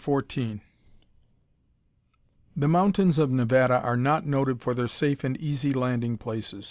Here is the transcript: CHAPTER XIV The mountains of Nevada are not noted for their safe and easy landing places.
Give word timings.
CHAPTER 0.03 0.21
XIV 0.23 0.61
The 2.57 2.67
mountains 2.67 3.19
of 3.19 3.29
Nevada 3.29 3.81
are 3.83 3.95
not 3.97 4.25
noted 4.25 4.59
for 4.59 4.73
their 4.73 4.87
safe 4.87 5.23
and 5.23 5.37
easy 5.37 5.73
landing 5.73 6.17
places. 6.17 6.59